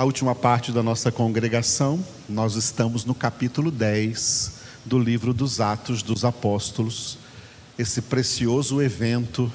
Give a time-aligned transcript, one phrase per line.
[0.00, 6.02] a última parte da nossa congregação, nós estamos no capítulo 10 do livro dos Atos
[6.02, 7.18] dos Apóstolos,
[7.78, 9.52] esse precioso evento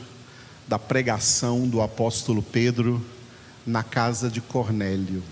[0.68, 3.04] da pregação do apóstolo Pedro
[3.66, 5.24] na casa de Cornélio.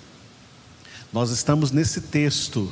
[1.13, 2.71] Nós estamos nesse texto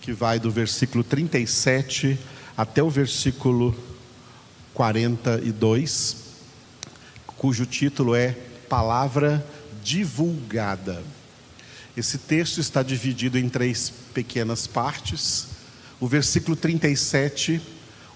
[0.00, 2.18] que vai do versículo 37
[2.56, 3.72] até o versículo
[4.74, 6.16] 42,
[7.36, 8.32] cujo título é
[8.68, 9.46] Palavra
[9.84, 11.00] Divulgada.
[11.96, 15.46] Esse texto está dividido em três pequenas partes.
[16.00, 17.60] O versículo 37,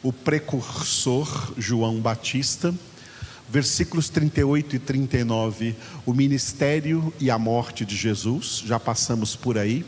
[0.03, 2.75] o precursor João Batista.
[3.49, 9.87] Versículos 38 e 39, o ministério e a morte de Jesus, já passamos por aí.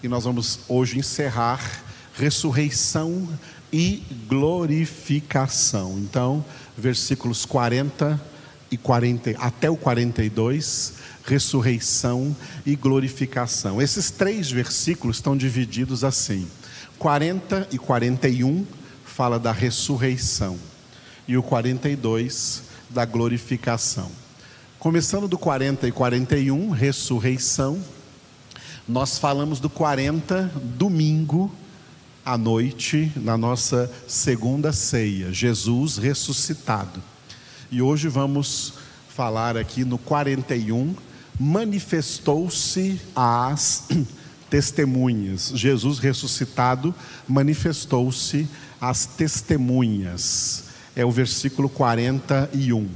[0.00, 1.82] E nós vamos hoje encerrar
[2.14, 3.28] ressurreição
[3.72, 5.98] e glorificação.
[5.98, 6.44] Então,
[6.78, 8.31] versículos 40
[8.72, 10.94] e 40 até o 42,
[11.26, 13.80] ressurreição e glorificação.
[13.80, 16.48] Esses três versículos estão divididos assim:
[16.98, 18.66] 40 e 41
[19.04, 20.58] fala da ressurreição
[21.28, 24.10] e o 42 da glorificação.
[24.78, 27.78] Começando do 40 e 41, ressurreição,
[28.88, 31.52] nós falamos do 40 domingo
[32.24, 37.11] à noite na nossa segunda ceia, Jesus ressuscitado.
[37.72, 38.74] E hoje vamos
[39.08, 40.94] falar aqui no 41,
[41.40, 43.88] manifestou-se às
[44.50, 45.52] testemunhas.
[45.54, 46.94] Jesus ressuscitado
[47.26, 48.46] manifestou-se
[48.78, 50.64] às testemunhas.
[50.94, 52.86] É o versículo 41.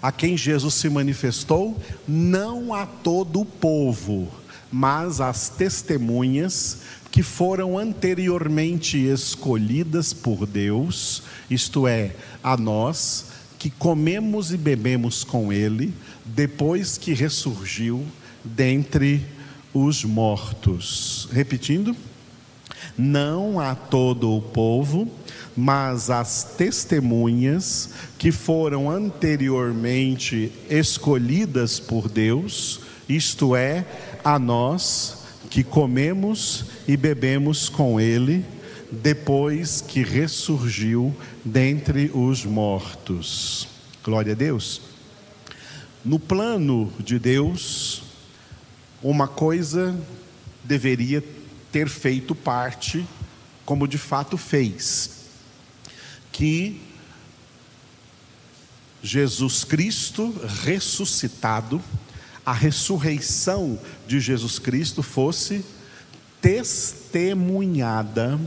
[0.00, 4.28] A quem Jesus se manifestou, não a todo o povo,
[4.70, 6.78] mas às testemunhas
[7.10, 13.33] que foram anteriormente escolhidas por Deus, isto é, a nós,
[13.64, 15.90] que comemos e bebemos com Ele,
[16.22, 18.04] depois que ressurgiu
[18.44, 19.24] dentre
[19.72, 21.26] os mortos.
[21.32, 21.96] Repetindo,
[22.94, 25.10] não a todo o povo,
[25.56, 27.88] mas as testemunhas
[28.18, 33.86] que foram anteriormente escolhidas por Deus, isto é,
[34.22, 38.44] a nós que comemos e bebemos com Ele,
[38.90, 41.14] depois que ressurgiu
[41.44, 43.68] dentre os mortos.
[44.02, 44.80] Glória a Deus.
[46.04, 48.02] No plano de Deus,
[49.02, 49.98] uma coisa
[50.62, 51.24] deveria
[51.72, 53.06] ter feito parte,
[53.64, 55.24] como de fato fez,
[56.30, 56.80] que
[59.02, 61.82] Jesus Cristo ressuscitado,
[62.44, 65.64] a ressurreição de Jesus Cristo fosse
[66.40, 68.38] testemunhada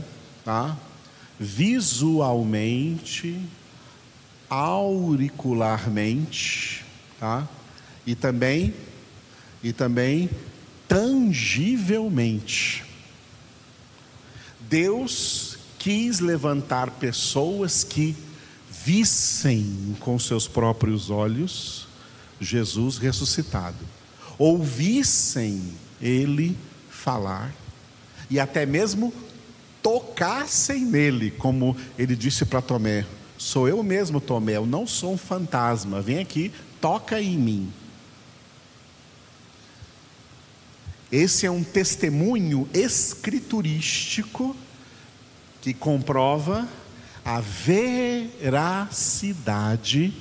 [0.48, 0.76] tá?
[1.38, 3.38] visualmente,
[4.48, 6.86] auricularmente,
[7.20, 7.46] tá?
[8.06, 8.72] E também
[9.62, 10.30] e também
[10.88, 12.82] tangivelmente.
[14.60, 18.16] Deus quis levantar pessoas que
[18.70, 21.86] vissem com seus próprios olhos
[22.40, 23.76] Jesus ressuscitado,
[24.38, 26.56] ouvissem ele
[26.88, 27.52] falar
[28.30, 29.12] e até mesmo
[29.82, 33.06] tocassem nele, como ele disse para Tomé:
[33.36, 37.72] Sou eu mesmo, Tomé, eu não sou um fantasma, vem aqui, toca em mim.
[41.10, 44.54] Esse é um testemunho escriturístico
[45.62, 46.68] que comprova
[47.24, 47.40] a
[48.40, 50.12] veracidade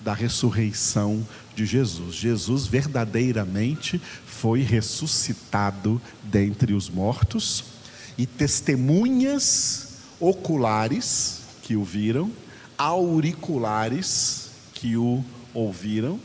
[0.00, 2.14] da ressurreição de Jesus.
[2.14, 7.71] Jesus verdadeiramente foi ressuscitado dentre os mortos
[8.16, 9.88] e testemunhas
[10.20, 12.30] oculares que o viram,
[12.76, 15.24] auriculares que o
[15.54, 16.18] ouviram,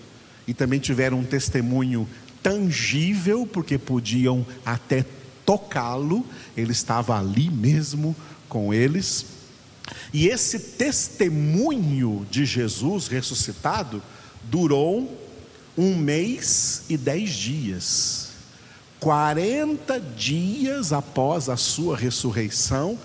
[0.47, 2.07] e também tiveram um testemunho
[2.41, 5.05] tangível, porque podiam até
[5.45, 8.15] tocá-lo, ele estava ali mesmo
[8.47, 9.25] com eles.
[10.13, 14.01] E esse testemunho de Jesus ressuscitado
[14.43, 15.25] durou
[15.77, 18.26] um mês e dez dias.
[18.99, 22.97] 40 dias após a sua ressurreição,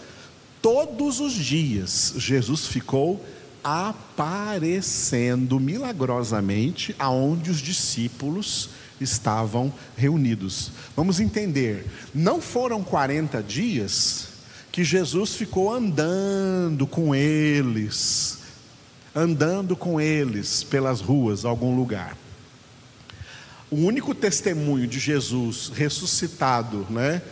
[0.61, 3.25] todos os dias, Jesus ficou
[3.63, 10.73] aparecendo milagrosamente aonde os discípulos estavam reunidos.
[10.97, 14.29] Vamos entender, não foram 40 dias
[14.71, 18.39] que Jesus ficou andando com eles,
[19.15, 22.17] andando com eles pelas ruas, algum lugar.
[23.73, 27.23] O único testemunho de Jesus ressuscitado, né,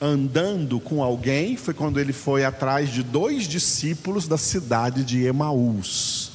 [0.00, 6.32] andando com alguém, foi quando ele foi atrás de dois discípulos da cidade de Emaús.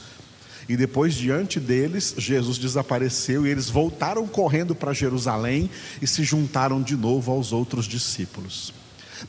[0.69, 5.69] E depois, diante deles, Jesus desapareceu e eles voltaram correndo para Jerusalém
[6.01, 8.73] e se juntaram de novo aos outros discípulos.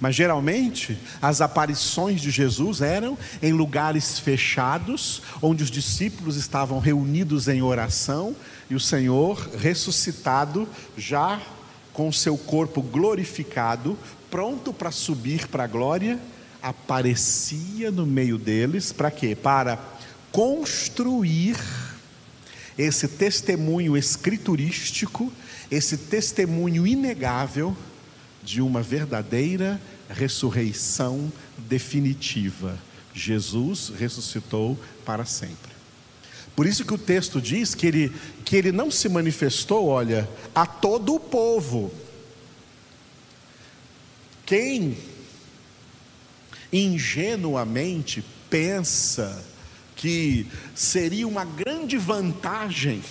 [0.00, 7.48] Mas geralmente as aparições de Jesus eram em lugares fechados, onde os discípulos estavam reunidos
[7.48, 8.34] em oração
[8.68, 11.40] e o Senhor ressuscitado, já
[11.92, 13.96] com seu corpo glorificado,
[14.30, 16.18] pronto para subir para a glória,
[16.60, 19.36] aparecia no meio deles, para quê?
[19.36, 19.78] Para
[20.32, 21.56] construir
[22.76, 25.32] esse testemunho escriturístico,
[25.70, 27.76] esse testemunho inegável
[28.44, 32.78] de uma verdadeira ressurreição definitiva.
[33.14, 35.72] Jesus ressuscitou para sempre.
[36.54, 38.12] Por isso que o texto diz que ele,
[38.44, 41.92] que ele não se manifestou, olha, a todo o povo.
[44.46, 44.96] Quem
[46.72, 49.44] ingenuamente pensa
[49.96, 53.02] que seria uma grande vantagem.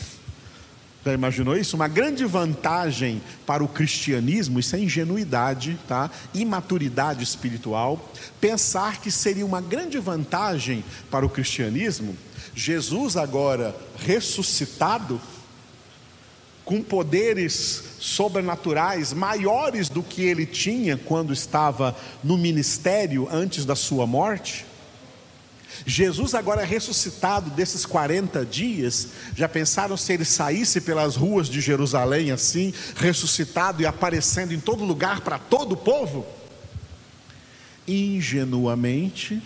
[1.06, 1.76] Já imaginou isso?
[1.76, 6.10] Uma grande vantagem para o cristianismo, isso é ingenuidade, tá?
[6.34, 8.10] imaturidade espiritual.
[8.40, 12.16] Pensar que seria uma grande vantagem para o cristianismo,
[12.56, 15.20] Jesus agora ressuscitado,
[16.64, 24.08] com poderes sobrenaturais maiores do que ele tinha quando estava no ministério antes da sua
[24.08, 24.66] morte
[25.86, 32.32] Jesus agora ressuscitado desses 40 dias, já pensaram se ele saísse pelas ruas de Jerusalém
[32.32, 36.26] assim, ressuscitado e aparecendo em todo lugar para todo o povo?
[37.88, 39.42] Ingenuamente,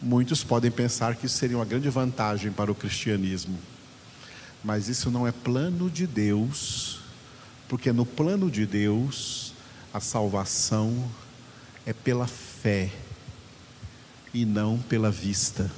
[0.00, 3.58] muitos podem pensar que isso seria uma grande vantagem para o cristianismo.
[4.62, 7.00] Mas isso não é plano de Deus,
[7.68, 9.52] porque no plano de Deus,
[9.92, 11.08] a salvação
[11.86, 12.90] é pela fé
[14.34, 15.70] e não pela vista.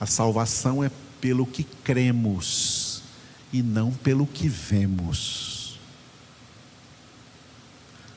[0.00, 0.90] A salvação é
[1.20, 3.02] pelo que cremos
[3.52, 5.78] e não pelo que vemos.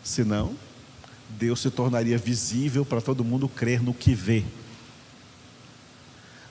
[0.03, 0.55] Senão,
[1.37, 4.43] Deus se tornaria visível para todo mundo crer no que vê.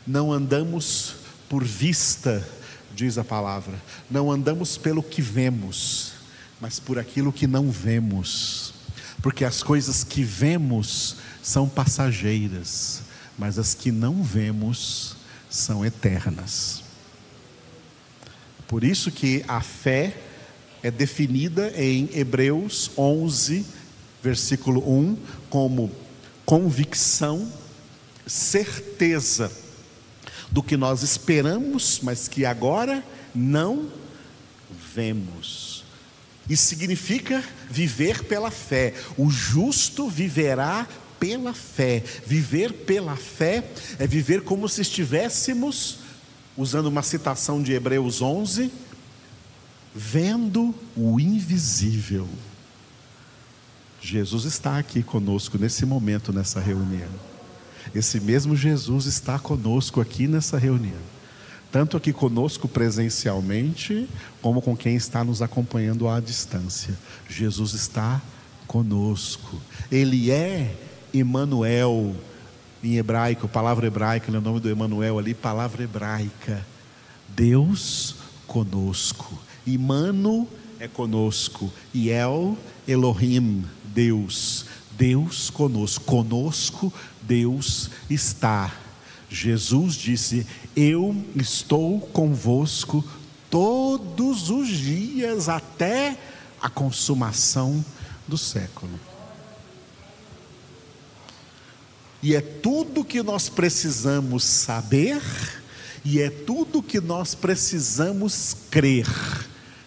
[0.06, 1.16] Não andamos
[1.48, 2.46] por vista,
[2.94, 6.12] diz a palavra, não andamos pelo que vemos,
[6.60, 8.72] mas por aquilo que não vemos,
[9.22, 13.02] porque as coisas que vemos são passageiras,
[13.38, 15.16] mas as que não vemos
[15.50, 16.82] são eternas.
[18.66, 20.16] Por isso que a fé
[20.82, 23.64] é definida em Hebreus 11,
[24.22, 25.16] versículo 1,
[25.48, 25.90] como
[26.44, 27.50] convicção,
[28.26, 29.50] certeza
[30.50, 33.02] do que nós esperamos, mas que agora
[33.34, 33.88] não
[34.94, 35.67] vemos.
[36.48, 38.94] Isso significa viver pela fé.
[39.16, 40.86] O justo viverá
[41.20, 42.02] pela fé.
[42.26, 43.64] Viver pela fé
[43.98, 45.98] é viver como se estivéssemos,
[46.56, 48.72] usando uma citação de Hebreus 11,
[49.94, 52.26] vendo o invisível.
[54.00, 57.10] Jesus está aqui conosco nesse momento, nessa reunião.
[57.94, 61.17] Esse mesmo Jesus está conosco aqui nessa reunião.
[61.70, 64.08] Tanto aqui conosco presencialmente,
[64.40, 66.94] como com quem está nos acompanhando à distância.
[67.28, 68.22] Jesus está
[68.66, 69.60] conosco.
[69.90, 70.74] Ele é
[71.12, 72.14] Emanuel,
[72.82, 76.64] em hebraico, palavra hebraica, no nome do Emanuel ali, palavra hebraica.
[77.28, 78.16] Deus
[78.46, 79.38] conosco.
[79.66, 80.48] Imano
[80.80, 81.70] é conosco.
[81.92, 84.64] E El, Elohim, Deus.
[84.96, 86.04] Deus conosco.
[86.04, 86.92] Conosco
[87.22, 88.72] Deus está.
[89.30, 90.46] Jesus disse:
[90.80, 93.04] Eu estou convosco
[93.50, 96.16] todos os dias até
[96.62, 97.84] a consumação
[98.28, 98.92] do século.
[102.22, 105.20] E é tudo que nós precisamos saber,
[106.04, 109.08] e é tudo que nós precisamos crer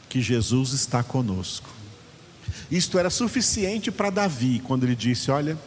[0.09, 1.69] que Jesus está conosco.
[2.69, 5.57] Isto era suficiente para Davi, quando ele disse: Olha,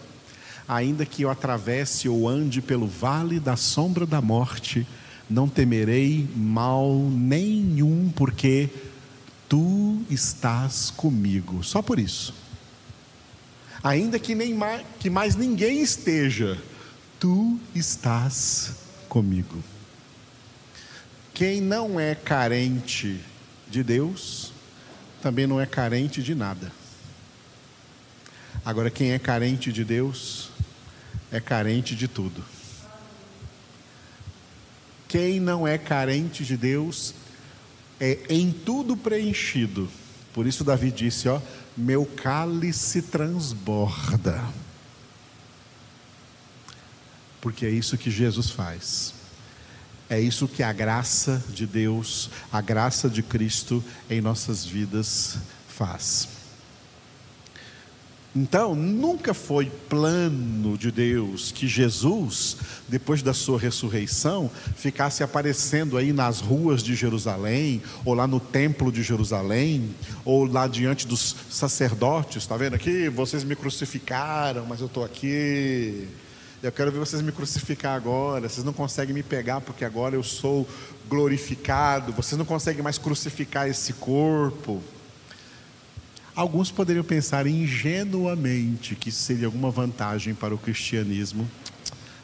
[0.68, 4.86] ainda que eu atravesse ou ande pelo vale da sombra da morte,
[5.28, 8.68] não temerei mal nenhum, porque
[9.48, 11.62] tu estás comigo.
[11.62, 12.44] Só por isso
[13.84, 16.58] ainda que, nem mais, que mais ninguém esteja,
[17.20, 18.72] tu estás
[19.10, 19.62] comigo.
[21.34, 23.20] Quem não é carente
[23.68, 24.52] de Deus,
[25.20, 26.72] também não é carente de nada.
[28.64, 30.50] Agora, quem é carente de Deus,
[31.30, 32.42] é carente de tudo.
[35.14, 37.14] Quem não é carente de Deus,
[38.00, 39.88] é em tudo preenchido.
[40.32, 41.40] Por isso, Davi disse: Ó,
[41.76, 44.42] meu cálice transborda.
[47.40, 49.14] Porque é isso que Jesus faz.
[50.10, 56.33] É isso que a graça de Deus, a graça de Cristo em nossas vidas faz.
[58.36, 62.56] Então, nunca foi plano de Deus que Jesus,
[62.88, 68.90] depois da sua ressurreição, ficasse aparecendo aí nas ruas de Jerusalém, ou lá no templo
[68.90, 72.42] de Jerusalém, ou lá diante dos sacerdotes.
[72.42, 73.08] Está vendo aqui?
[73.08, 76.08] Vocês me crucificaram, mas eu estou aqui.
[76.60, 78.48] Eu quero ver vocês me crucificar agora.
[78.48, 80.66] Vocês não conseguem me pegar porque agora eu sou
[81.08, 82.12] glorificado.
[82.12, 84.82] Vocês não conseguem mais crucificar esse corpo.
[86.36, 91.48] Alguns poderiam pensar ingenuamente que isso seria alguma vantagem para o cristianismo,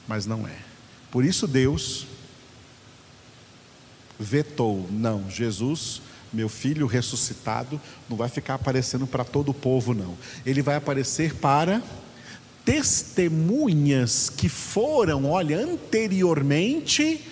[0.08, 0.56] mas não é.
[1.12, 2.06] Por isso Deus
[4.18, 6.02] vetou, não, Jesus,
[6.32, 10.16] meu filho ressuscitado, não vai ficar aparecendo para todo o povo, não.
[10.44, 11.80] Ele vai aparecer para
[12.64, 17.24] testemunhas que foram, olha, anteriormente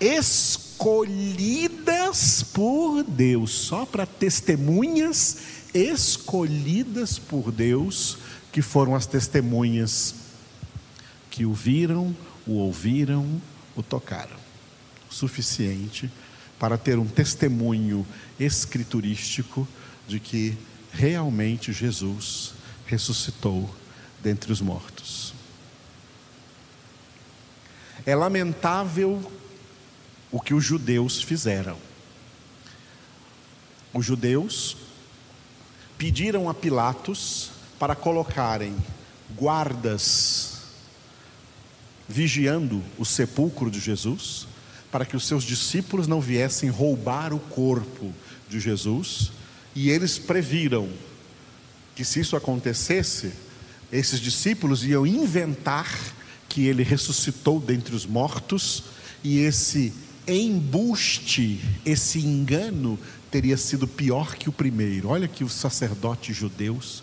[0.00, 1.69] escolhidas
[2.52, 5.38] por Deus, só para testemunhas
[5.72, 8.18] escolhidas por Deus,
[8.52, 10.14] que foram as testemunhas
[11.30, 12.14] que o viram,
[12.46, 13.40] o ouviram,
[13.76, 14.36] o tocaram.
[15.08, 16.10] Suficiente
[16.58, 18.06] para ter um testemunho
[18.38, 19.66] escriturístico
[20.06, 20.56] de que
[20.92, 22.52] realmente Jesus
[22.86, 23.74] ressuscitou
[24.22, 25.32] dentre os mortos.
[28.04, 29.30] É lamentável
[30.30, 31.89] o que os judeus fizeram.
[33.92, 34.76] Os judeus
[35.98, 38.76] pediram a Pilatos para colocarem
[39.36, 40.60] guardas
[42.10, 44.46] vigiando o sepulcro de Jesus,
[44.90, 48.12] para que os seus discípulos não viessem roubar o corpo
[48.48, 49.30] de Jesus,
[49.76, 50.88] e eles previram
[51.94, 53.32] que se isso acontecesse,
[53.92, 55.88] esses discípulos iam inventar
[56.48, 58.82] que ele ressuscitou dentre os mortos,
[59.22, 59.92] e esse
[60.26, 62.98] embuste, esse engano
[63.30, 65.08] teria sido pior que o primeiro.
[65.08, 67.02] Olha que os sacerdotes judeus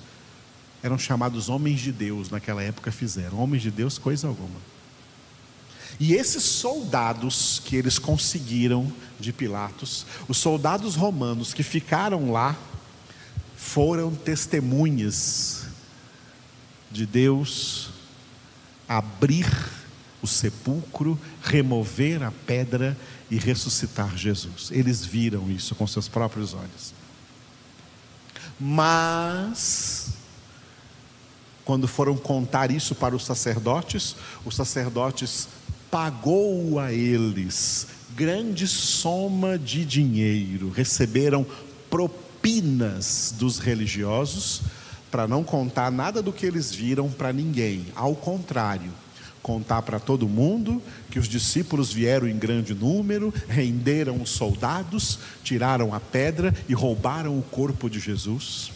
[0.83, 3.39] eram chamados homens de Deus naquela época fizeram.
[3.39, 4.59] Homens de Deus, coisa alguma.
[5.99, 12.55] E esses soldados que eles conseguiram de Pilatos, os soldados romanos que ficaram lá,
[13.55, 15.65] foram testemunhas
[16.91, 17.89] de Deus
[18.87, 19.47] abrir
[20.21, 22.97] o sepulcro, remover a pedra
[23.29, 24.69] e ressuscitar Jesus.
[24.71, 26.93] Eles viram isso com seus próprios olhos.
[28.59, 30.09] Mas,
[31.63, 35.47] quando foram contar isso para os sacerdotes, os sacerdotes
[35.91, 41.45] pagou a eles grande soma de dinheiro, receberam
[41.87, 44.61] propinas dos religiosos
[45.11, 47.85] para não contar nada do que eles viram para ninguém.
[47.95, 48.91] Ao contrário,
[49.47, 55.93] contar para todo mundo que os discípulos vieram em grande número, renderam os soldados, tiraram
[55.93, 58.73] a pedra e roubaram o corpo de Jesus.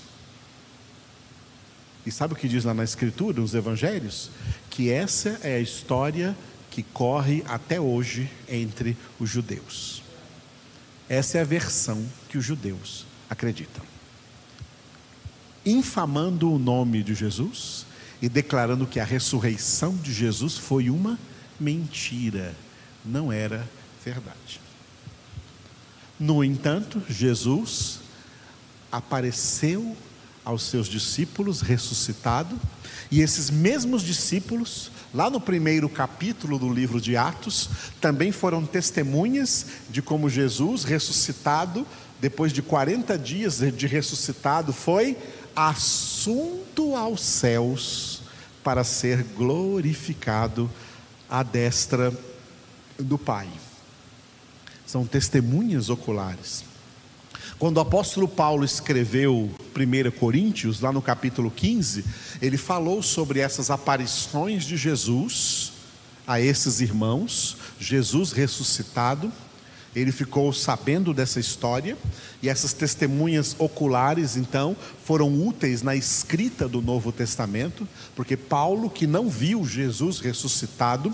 [2.05, 4.31] E sabe o que diz lá na Escritura, nos Evangelhos?
[4.69, 6.37] Que essa é a história
[6.69, 10.01] que corre até hoje entre os judeus.
[11.09, 13.83] Essa é a versão que os judeus acreditam.
[15.65, 17.85] Infamando o nome de Jesus,
[18.21, 21.17] e declarando que a ressurreição de Jesus foi uma
[21.59, 22.55] mentira,
[23.03, 23.67] não era
[24.05, 24.61] verdade.
[26.19, 27.99] No entanto, Jesus
[28.91, 29.97] apareceu
[30.45, 32.59] aos seus discípulos ressuscitado,
[33.09, 39.65] e esses mesmos discípulos, lá no primeiro capítulo do livro de Atos, também foram testemunhas
[39.89, 41.85] de como Jesus ressuscitado,
[42.19, 45.17] depois de 40 dias de ressuscitado, foi
[45.55, 48.21] assunto aos céus
[48.63, 50.69] para ser glorificado
[51.29, 52.13] à destra
[52.99, 53.47] do Pai.
[54.85, 56.63] São testemunhas oculares.
[57.57, 62.03] Quando o apóstolo Paulo escreveu 1 Coríntios, lá no capítulo 15,
[62.41, 65.73] ele falou sobre essas aparições de Jesus
[66.25, 69.31] a esses irmãos, Jesus ressuscitado
[69.95, 71.97] ele ficou sabendo dessa história
[72.41, 79.05] e essas testemunhas oculares, então, foram úteis na escrita do Novo Testamento, porque Paulo, que
[79.05, 81.13] não viu Jesus ressuscitado,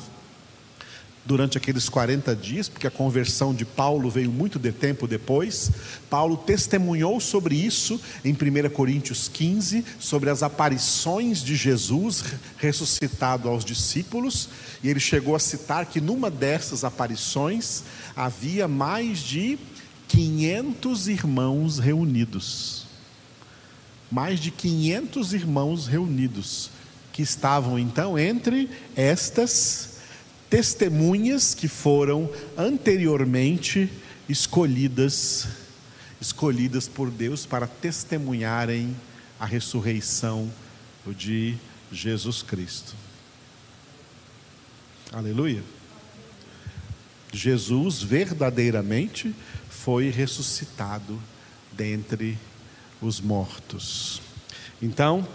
[1.28, 5.70] durante aqueles 40 dias, porque a conversão de Paulo veio muito de tempo depois.
[6.10, 12.24] Paulo testemunhou sobre isso em 1 Coríntios 15, sobre as aparições de Jesus
[12.58, 14.48] ressuscitado aos discípulos,
[14.82, 17.84] e ele chegou a citar que numa dessas aparições
[18.16, 19.60] havia mais de
[20.08, 22.88] 500 irmãos reunidos.
[24.10, 26.72] Mais de 500 irmãos reunidos,
[27.12, 29.97] que estavam então entre estas
[30.50, 33.90] testemunhas que foram anteriormente
[34.30, 35.48] escolhidas,
[36.20, 38.96] escolhidas por Deus para testemunharem
[39.40, 40.52] a ressurreição
[41.06, 41.56] de
[41.92, 42.96] Jesus Cristo.
[45.12, 45.64] Aleluia.
[47.32, 49.34] Jesus verdadeiramente
[49.70, 51.22] foi ressuscitado
[51.72, 52.38] dentre
[53.02, 54.22] os mortos.
[54.82, 55.28] Então,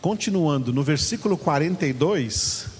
[0.00, 2.79] continuando no versículo 42,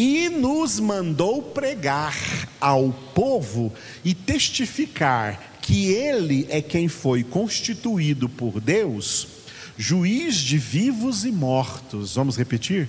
[0.00, 2.16] e nos mandou pregar
[2.58, 3.70] ao povo
[4.02, 9.28] e testificar que ele é quem foi constituído por Deus,
[9.76, 12.14] juiz de vivos e mortos.
[12.14, 12.88] Vamos repetir?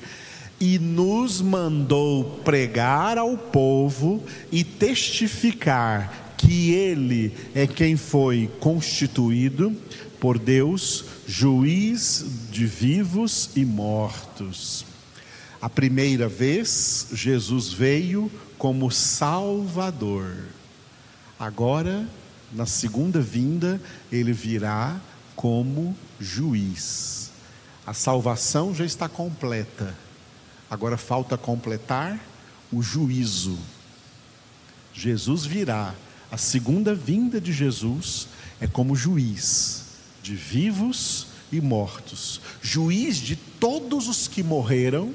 [0.57, 9.75] E nos mandou pregar ao povo e testificar que ele é quem foi constituído
[10.17, 14.90] por Deus, juiz de vivos e mortos.
[15.61, 20.35] A primeira vez, Jesus veio como Salvador.
[21.39, 22.07] Agora,
[22.51, 23.79] na segunda vinda,
[24.11, 24.99] ele virá
[25.35, 27.31] como juiz.
[27.85, 29.95] A salvação já está completa.
[30.69, 32.19] Agora falta completar
[32.71, 33.57] o juízo.
[34.93, 35.93] Jesus virá.
[36.31, 38.27] A segunda vinda de Jesus
[38.59, 39.83] é como juiz
[40.23, 45.13] de vivos e mortos, juiz de todos os que morreram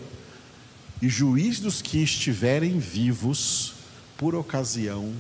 [1.01, 3.75] e juiz dos que estiverem vivos
[4.17, 5.13] por ocasião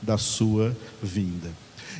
[0.00, 1.50] da sua vinda.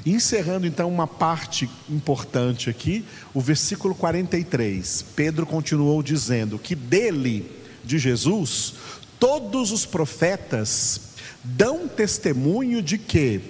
[0.05, 5.05] Encerrando então uma parte importante aqui, o versículo 43.
[5.15, 7.49] Pedro continuou dizendo que dele,
[7.85, 8.75] de Jesus,
[9.21, 11.13] todos os profetas
[11.45, 13.41] dão testemunho de que,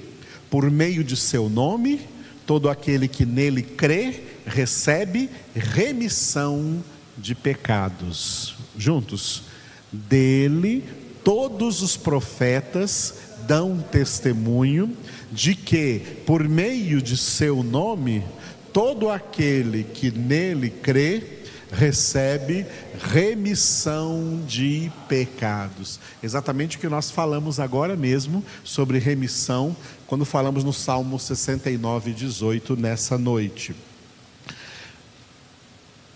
[0.50, 2.06] por meio de seu nome,
[2.46, 6.84] todo aquele que nele crê recebe remissão
[7.16, 8.54] de pecados.
[8.76, 9.44] Juntos
[9.92, 10.84] dele,
[11.22, 13.14] todos os profetas
[13.46, 14.96] dão testemunho
[15.30, 18.24] de que, por meio de seu nome,
[18.72, 22.66] todo aquele que nele crê, recebe
[22.98, 25.98] remissão de pecados.
[26.22, 29.74] Exatamente o que nós falamos agora mesmo sobre remissão,
[30.06, 33.74] quando falamos no Salmo 69, 18, nessa noite.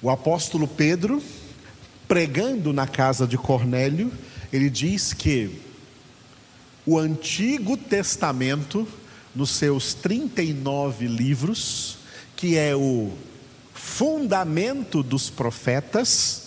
[0.02, 1.22] O apóstolo Pedro
[2.08, 4.12] pregando na casa de Cornélio,
[4.52, 5.60] ele diz que
[6.84, 8.86] o Antigo Testamento,
[9.34, 11.98] nos seus 39 livros,
[12.36, 13.12] que é o
[13.74, 16.42] fundamento dos profetas,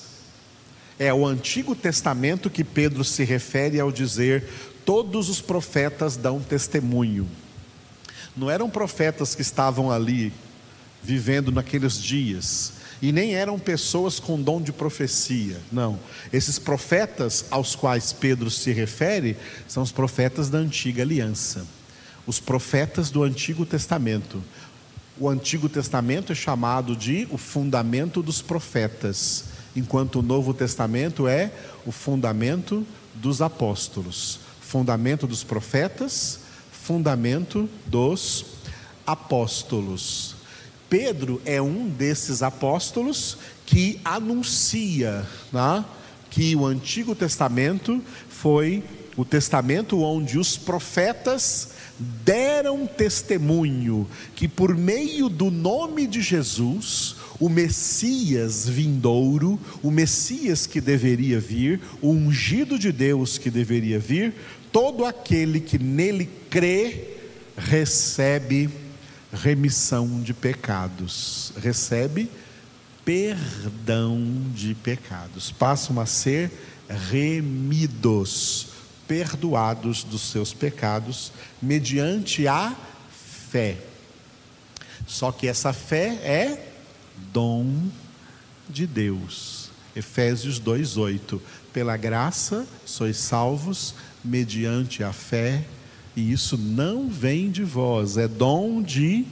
[0.97, 4.45] é o Antigo Testamento que Pedro se refere ao dizer:
[4.85, 7.27] todos os profetas dão testemunho.
[8.35, 10.31] Não eram profetas que estavam ali
[11.03, 15.99] vivendo naqueles dias, e nem eram pessoas com dom de profecia, não.
[16.33, 21.65] Esses profetas aos quais Pedro se refere são os profetas da antiga aliança,
[22.27, 24.43] os profetas do Antigo Testamento.
[25.17, 31.51] O Antigo Testamento é chamado de o fundamento dos profetas, enquanto o Novo Testamento é
[31.85, 32.85] o fundamento
[33.15, 36.39] dos apóstolos, fundamento dos profetas,
[36.71, 38.45] fundamento dos
[39.05, 40.38] apóstolos.
[40.89, 45.85] Pedro é um desses apóstolos que anuncia né,
[46.29, 48.83] que o Antigo Testamento foi
[49.15, 57.49] o testamento onde os profetas deram testemunho que por meio do nome de Jesus, o
[57.49, 64.33] Messias vindouro, o Messias que deveria vir, o ungido de Deus que deveria vir,
[64.71, 67.17] todo aquele que nele crê
[67.57, 68.69] recebe
[69.31, 72.29] remissão de pecados, recebe
[73.05, 74.21] perdão
[74.53, 76.51] de pecados, passam a ser
[76.87, 78.67] remidos,
[79.07, 82.75] perdoados dos seus pecados, mediante a
[83.49, 83.77] fé.
[85.07, 86.71] Só que essa fé é
[87.33, 87.89] dom
[88.69, 89.71] de Deus.
[89.95, 91.41] Efésios 2:8.
[91.73, 95.63] Pela graça sois salvos mediante a fé
[96.19, 99.25] e isso não vem de vós, é dom de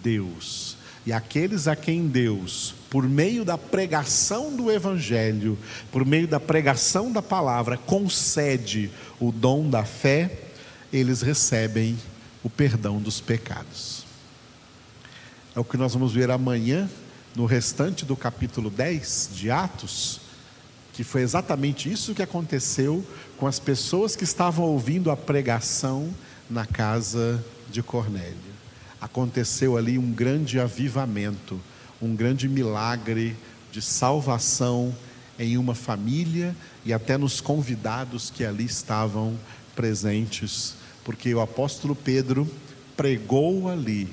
[0.00, 0.76] Deus.
[1.04, 5.58] E aqueles a quem Deus, por meio da pregação do Evangelho,
[5.90, 10.38] por meio da pregação da palavra, concede o dom da fé,
[10.92, 11.98] eles recebem
[12.44, 14.04] o perdão dos pecados.
[15.56, 16.88] É o que nós vamos ver amanhã,
[17.34, 20.20] no restante do capítulo 10 de Atos,
[21.00, 23.02] que foi exatamente isso que aconteceu
[23.38, 26.10] com as pessoas que estavam ouvindo a pregação
[26.50, 28.36] na casa de Cornélio.
[29.00, 31.58] Aconteceu ali um grande avivamento,
[32.02, 33.34] um grande milagre
[33.72, 34.94] de salvação
[35.38, 39.38] em uma família e até nos convidados que ali estavam
[39.74, 42.46] presentes, porque o apóstolo Pedro
[42.94, 44.06] pregou ali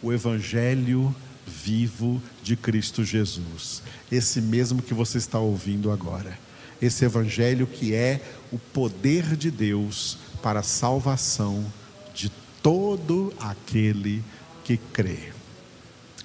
[0.00, 1.12] o evangelho
[1.52, 6.38] vivo de Cristo Jesus, esse mesmo que você está ouvindo agora.
[6.80, 11.64] Esse evangelho que é o poder de Deus para a salvação
[12.12, 12.28] de
[12.60, 14.24] todo aquele
[14.64, 15.32] que crê.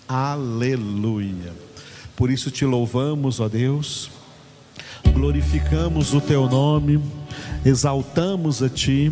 [0.08, 1.54] Aleluia.
[2.16, 4.10] Por isso te louvamos, ó Deus,
[5.14, 7.00] glorificamos o teu nome,
[7.64, 9.12] exaltamos a ti,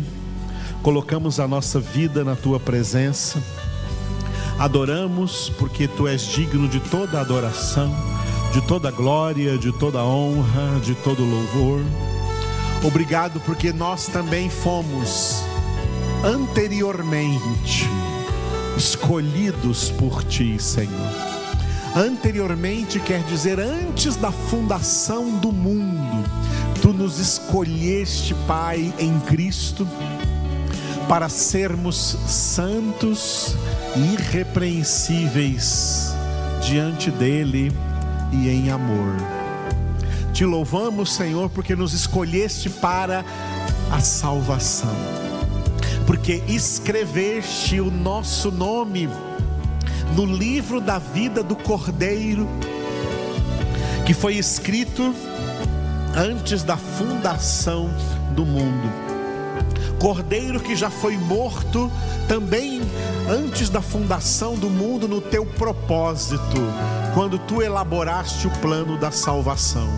[0.82, 3.40] colocamos a nossa vida na tua presença,
[4.58, 7.94] adoramos porque tu és digno de toda adoração,
[8.52, 11.82] de toda glória, de toda honra, de todo louvor.
[12.82, 15.42] Obrigado porque nós também fomos
[16.24, 17.88] anteriormente
[18.76, 21.26] escolhidos por ti, Senhor.
[21.94, 26.28] Anteriormente quer dizer antes da fundação do mundo,
[26.82, 29.88] tu nos escolheste, Pai, em Cristo,
[31.08, 33.56] para sermos santos
[33.96, 36.14] irrepreensíveis
[36.62, 37.72] diante dele
[38.32, 39.16] e em amor.
[40.32, 43.24] Te louvamos, Senhor, porque nos escolheste para
[43.90, 44.94] a salvação
[46.06, 49.08] porque escreveste o nosso nome
[50.14, 52.48] no livro da vida do Cordeiro,
[54.06, 55.14] que foi escrito
[56.16, 57.90] antes da fundação
[58.34, 59.05] do mundo.
[60.06, 61.90] Cordeiro que já foi morto
[62.28, 62.80] também
[63.28, 66.58] antes da fundação do mundo no teu propósito,
[67.12, 69.88] quando tu elaboraste o plano da salvação.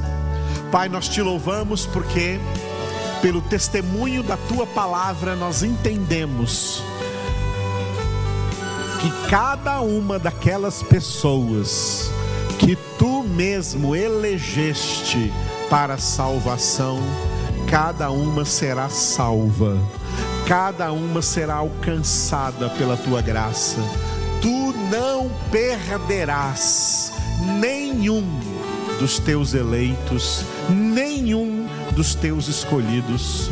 [0.73, 2.41] Pai, nós te louvamos porque
[3.21, 6.83] pelo testemunho da tua palavra, nós entendemos
[9.03, 12.11] que cada uma daquelas pessoas
[12.59, 15.31] que tu mesmo elegeste
[15.69, 16.99] para a salvação,
[17.71, 19.77] cada uma será salva,
[20.47, 23.77] cada uma será alcançada pela tua graça.
[24.41, 27.13] Tu não perderás
[27.61, 28.25] nenhum
[28.99, 33.51] dos teus eleitos, nenhum dos teus escolhidos,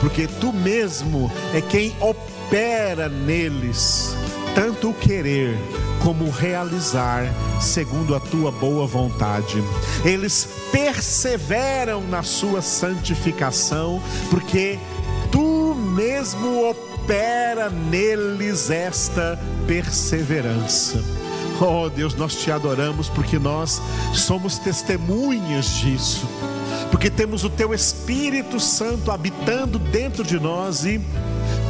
[0.00, 4.14] porque tu mesmo é quem opera neles,
[4.58, 5.56] tanto querer
[6.02, 9.62] como realizar, segundo a tua boa vontade.
[10.04, 14.76] Eles perseveram na sua santificação, porque
[15.30, 21.04] tu mesmo opera neles esta perseverança.
[21.60, 23.80] Oh Deus, nós te adoramos porque nós
[24.12, 26.26] somos testemunhas disso
[26.90, 31.00] porque temos o Teu Espírito Santo habitando dentro de nós e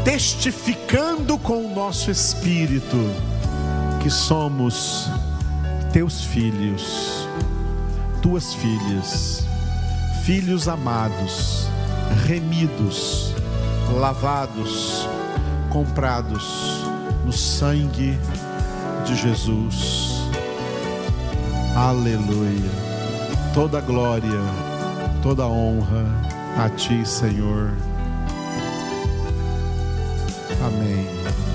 [0.09, 2.97] testificando com o nosso espírito
[4.03, 5.07] que somos
[5.92, 7.29] Teus filhos,
[8.23, 9.44] Tuas filhas,
[10.25, 11.68] filhos amados,
[12.27, 13.35] remidos,
[14.01, 15.07] lavados,
[15.68, 16.83] comprados
[17.27, 18.18] no sangue
[19.05, 20.23] de Jesus.
[21.77, 22.71] Aleluia.
[23.53, 24.40] Toda glória
[25.23, 26.07] toda honra
[26.57, 27.75] a Ti, Senhor.
[30.61, 31.47] Amém.